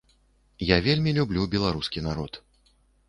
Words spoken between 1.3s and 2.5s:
беларускі народ.